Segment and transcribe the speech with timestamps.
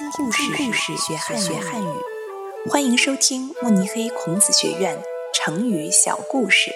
[0.00, 1.88] 听故事，故事学汉学汉语。
[2.70, 4.98] 欢迎收听慕尼黑孔子学院
[5.34, 6.70] 成语小故事。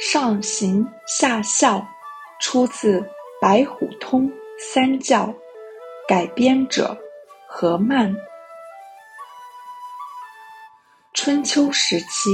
[0.00, 1.84] 上行下效，
[2.40, 3.00] 出自
[3.40, 5.24] 《白虎通三教》，
[6.06, 6.96] 改编者
[7.48, 8.14] 何曼。
[11.14, 12.30] 春秋时期，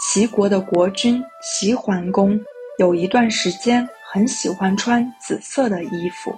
[0.00, 2.40] 齐国的国君齐桓公
[2.78, 3.88] 有一段时间。
[4.14, 6.32] 很喜欢穿紫色的衣服，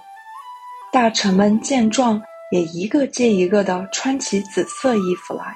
[0.91, 2.19] 大臣们见状
[2.51, 5.55] 也一个接一个的穿起紫色衣服来。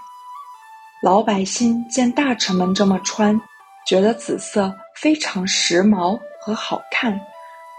[1.01, 3.41] 老百姓见大臣们这么穿，
[3.87, 7.19] 觉得紫色非常时髦和好看，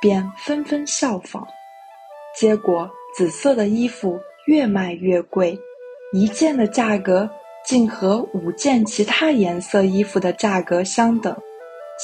[0.00, 1.46] 便纷纷效仿。
[2.36, 4.18] 结果，紫色的衣服
[4.48, 5.56] 越卖越贵，
[6.12, 7.30] 一件的价格
[7.64, 11.32] 竟和五件其他颜色衣服的价格相等。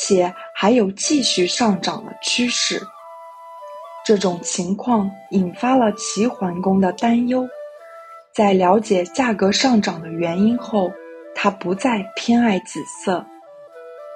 [0.00, 2.82] 且还有继续上涨的趋势。
[4.04, 7.48] 这种情况引发了齐桓公的担忧。
[8.34, 10.90] 在了解价格上涨的原因后，
[11.32, 13.24] 他不再偏爱紫色。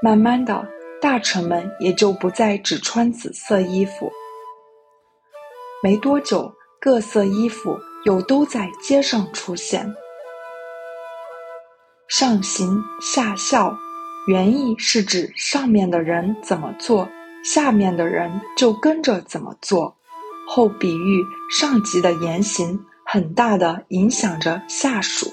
[0.03, 0.67] 慢慢的，
[1.01, 4.11] 大臣们也就不再只穿紫色衣服。
[5.81, 9.95] 没多久，各色衣服又都在街上出现。
[12.09, 13.73] 上行下效。
[14.27, 17.09] 原意是指上面的人怎么做，
[17.45, 19.97] 下面的人就跟着怎么做。
[20.47, 25.27] 后比喻上级的言行很大的影响着下属。